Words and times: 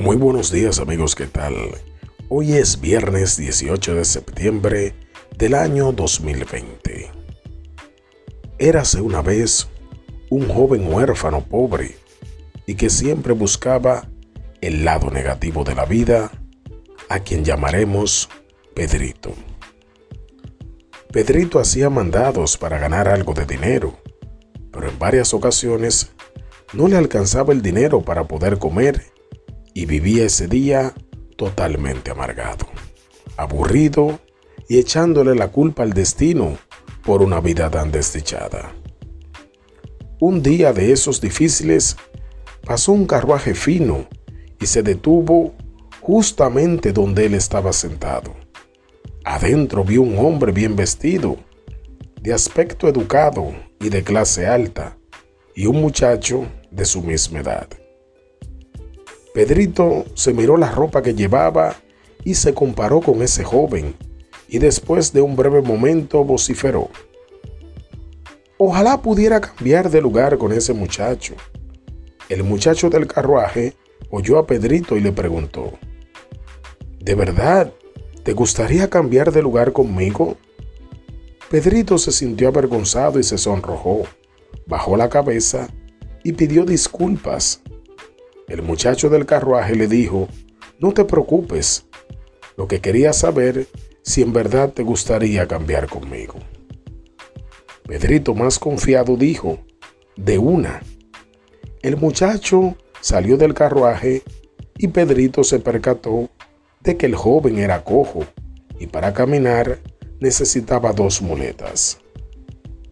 Muy 0.00 0.16
buenos 0.16 0.52
días 0.52 0.78
amigos, 0.78 1.16
¿qué 1.16 1.26
tal? 1.26 1.54
Hoy 2.28 2.52
es 2.52 2.80
viernes 2.80 3.36
18 3.36 3.96
de 3.96 4.04
septiembre 4.04 4.94
del 5.36 5.54
año 5.54 5.90
2020. 5.90 7.10
Érase 8.58 9.00
una 9.00 9.22
vez 9.22 9.68
un 10.30 10.48
joven 10.48 10.92
huérfano 10.92 11.44
pobre 11.44 11.96
y 12.64 12.76
que 12.76 12.90
siempre 12.90 13.32
buscaba 13.32 14.08
el 14.60 14.84
lado 14.84 15.10
negativo 15.10 15.64
de 15.64 15.74
la 15.74 15.84
vida, 15.84 16.30
a 17.08 17.18
quien 17.18 17.44
llamaremos 17.44 18.28
Pedrito. 18.74 19.34
Pedrito 21.12 21.58
hacía 21.58 21.90
mandados 21.90 22.56
para 22.56 22.78
ganar 22.78 23.08
algo 23.08 23.34
de 23.34 23.46
dinero, 23.46 23.98
pero 24.70 24.88
en 24.88 24.98
varias 24.98 25.34
ocasiones 25.34 26.12
no 26.72 26.86
le 26.86 26.96
alcanzaba 26.96 27.52
el 27.52 27.62
dinero 27.62 28.02
para 28.02 28.28
poder 28.28 28.58
comer 28.58 29.17
y 29.78 29.86
vivía 29.86 30.24
ese 30.24 30.48
día 30.48 30.92
totalmente 31.36 32.10
amargado, 32.10 32.66
aburrido 33.36 34.18
y 34.68 34.80
echándole 34.80 35.36
la 35.36 35.52
culpa 35.52 35.84
al 35.84 35.92
destino 35.92 36.58
por 37.04 37.22
una 37.22 37.40
vida 37.40 37.70
tan 37.70 37.92
desdichada. 37.92 38.74
Un 40.18 40.42
día 40.42 40.72
de 40.72 40.90
esos 40.90 41.20
difíciles 41.20 41.96
pasó 42.64 42.90
un 42.90 43.06
carruaje 43.06 43.54
fino 43.54 44.08
y 44.60 44.66
se 44.66 44.82
detuvo 44.82 45.54
justamente 46.00 46.92
donde 46.92 47.26
él 47.26 47.34
estaba 47.34 47.72
sentado. 47.72 48.34
Adentro 49.24 49.84
vio 49.84 50.02
un 50.02 50.18
hombre 50.18 50.50
bien 50.50 50.74
vestido, 50.74 51.36
de 52.20 52.34
aspecto 52.34 52.88
educado 52.88 53.54
y 53.78 53.90
de 53.90 54.02
clase 54.02 54.48
alta, 54.48 54.98
y 55.54 55.66
un 55.66 55.80
muchacho 55.80 56.48
de 56.72 56.84
su 56.84 57.00
misma 57.00 57.38
edad. 57.38 57.68
Pedrito 59.38 60.04
se 60.14 60.34
miró 60.34 60.56
la 60.56 60.72
ropa 60.72 61.00
que 61.00 61.14
llevaba 61.14 61.76
y 62.24 62.34
se 62.34 62.54
comparó 62.54 63.00
con 63.00 63.22
ese 63.22 63.44
joven, 63.44 63.94
y 64.48 64.58
después 64.58 65.12
de 65.12 65.20
un 65.20 65.36
breve 65.36 65.62
momento 65.62 66.24
vociferó. 66.24 66.90
Ojalá 68.56 69.00
pudiera 69.00 69.40
cambiar 69.40 69.90
de 69.90 70.00
lugar 70.00 70.38
con 70.38 70.50
ese 70.50 70.72
muchacho. 70.72 71.36
El 72.28 72.42
muchacho 72.42 72.90
del 72.90 73.06
carruaje 73.06 73.76
oyó 74.10 74.38
a 74.38 74.46
Pedrito 74.48 74.96
y 74.96 75.00
le 75.02 75.12
preguntó, 75.12 75.74
¿De 76.98 77.14
verdad 77.14 77.72
te 78.24 78.32
gustaría 78.32 78.90
cambiar 78.90 79.30
de 79.30 79.42
lugar 79.42 79.72
conmigo? 79.72 80.36
Pedrito 81.48 81.96
se 81.96 82.10
sintió 82.10 82.48
avergonzado 82.48 83.20
y 83.20 83.22
se 83.22 83.38
sonrojó, 83.38 84.02
bajó 84.66 84.96
la 84.96 85.08
cabeza 85.08 85.68
y 86.24 86.32
pidió 86.32 86.64
disculpas 86.64 87.62
el 88.48 88.62
muchacho 88.62 89.10
del 89.10 89.26
carruaje 89.26 89.76
le 89.76 89.86
dijo, 89.86 90.28
no 90.78 90.92
te 90.92 91.04
preocupes, 91.04 91.86
lo 92.56 92.66
que 92.66 92.80
quería 92.80 93.12
saber 93.12 93.66
si 94.02 94.22
en 94.22 94.32
verdad 94.32 94.72
te 94.72 94.82
gustaría 94.82 95.46
cambiar 95.46 95.88
conmigo. 95.88 96.34
Pedrito 97.86 98.34
más 98.34 98.58
confiado 98.58 99.16
dijo, 99.16 99.60
de 100.16 100.38
una. 100.38 100.82
El 101.82 101.96
muchacho 101.96 102.76
salió 103.00 103.36
del 103.36 103.54
carruaje 103.54 104.22
y 104.76 104.88
Pedrito 104.88 105.44
se 105.44 105.58
percató 105.58 106.28
de 106.80 106.96
que 106.96 107.06
el 107.06 107.14
joven 107.14 107.58
era 107.58 107.84
cojo 107.84 108.24
y 108.78 108.86
para 108.86 109.12
caminar 109.12 109.78
necesitaba 110.20 110.92
dos 110.92 111.22
muletas. 111.22 111.98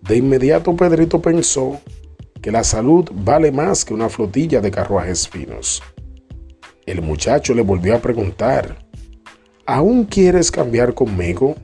De 0.03 0.17
inmediato 0.17 0.77
Pedrito 0.77 1.21
pensó 1.21 1.81
que 2.47 2.53
la 2.53 2.63
salud 2.63 3.11
vale 3.13 3.51
más 3.51 3.85
que 3.85 3.93
una 3.93 4.09
flotilla 4.09 4.61
de 4.61 4.71
carruajes 4.71 5.29
finos. 5.29 5.83
El 6.87 7.03
muchacho 7.03 7.55
le 7.55 7.63
volvió 7.63 7.97
a 7.97 7.99
preguntar, 7.99 8.87
¿aún 9.67 10.05
quieres 10.05 10.53
cambiar 10.53 10.95
conmigo? 10.95 11.57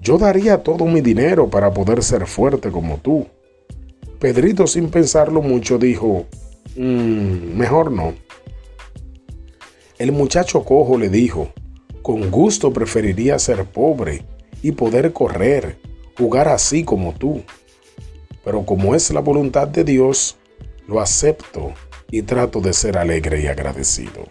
Yo 0.00 0.18
daría 0.18 0.62
todo 0.62 0.84
mi 0.84 1.00
dinero 1.00 1.50
para 1.50 1.72
poder 1.72 2.04
ser 2.04 2.28
fuerte 2.28 2.70
como 2.70 2.98
tú. 2.98 3.26
Pedrito 4.20 4.68
sin 4.68 4.88
pensarlo 4.88 5.42
mucho 5.42 5.78
dijo, 5.78 6.26
mm, 6.76 7.56
mejor 7.58 7.90
no. 7.90 8.14
El 9.98 10.12
muchacho 10.12 10.62
cojo 10.62 10.96
le 10.96 11.08
dijo, 11.08 11.48
con 12.02 12.30
gusto 12.30 12.72
preferiría 12.72 13.36
ser 13.40 13.64
pobre 13.64 14.22
y 14.62 14.70
poder 14.70 15.12
correr, 15.12 15.80
jugar 16.16 16.46
así 16.46 16.84
como 16.84 17.14
tú 17.14 17.42
pero 18.46 18.64
como 18.64 18.94
es 18.94 19.10
la 19.10 19.18
voluntad 19.18 19.66
de 19.66 19.82
Dios, 19.82 20.36
lo 20.86 21.00
acepto 21.00 21.74
y 22.12 22.22
trato 22.22 22.60
de 22.60 22.72
ser 22.72 22.96
alegre 22.96 23.42
y 23.42 23.48
agradecido. 23.48 24.28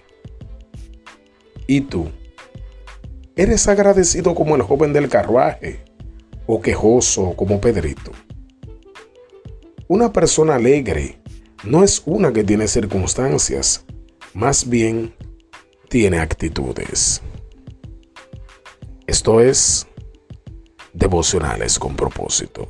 ¿Y 1.68 1.81
tú? 1.81 2.08
¿Eres 3.36 3.68
agradecido 3.68 4.34
como 4.34 4.56
el 4.56 4.62
joven 4.62 4.94
del 4.94 5.09
carruaje 5.09 5.84
o 6.48 6.62
quejoso 6.62 7.34
como 7.36 7.59
Pedrito? 7.59 8.14
Una 9.90 10.14
persona 10.14 10.56
alegre 10.56 11.20
no 11.66 11.84
es 11.84 12.02
una 12.06 12.31
que 12.31 12.46
tiene 12.46 12.70
circunstancias, 12.70 13.84
más 14.34 14.70
bien 14.70 15.14
tiene 15.90 16.20
actitudes. 16.20 17.22
Esto 19.08 19.42
es 19.42 19.86
devocionales 20.94 21.78
con 21.78 21.98
propósito. 21.98 22.70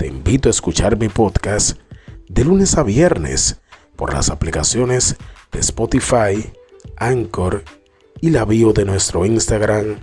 Te 0.00 0.06
invito 0.06 0.48
a 0.48 0.50
escuchar 0.50 0.96
mi 0.96 1.10
podcast 1.10 1.78
de 2.26 2.42
lunes 2.42 2.78
a 2.78 2.82
viernes 2.82 3.60
por 3.96 4.14
las 4.14 4.30
aplicaciones 4.30 5.16
de 5.52 5.60
Spotify, 5.60 6.50
Anchor 6.96 7.64
y 8.22 8.30
la 8.30 8.46
bio 8.46 8.72
de 8.72 8.86
nuestro 8.86 9.26
Instagram, 9.26 9.98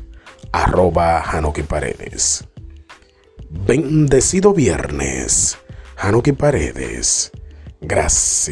arroba 0.52 1.26
Paredes. 1.68 2.48
Bendecido 3.50 4.54
viernes, 4.54 5.58
Hanuki 5.98 6.34
Paredes. 6.34 7.32
Gracias. 7.82 8.46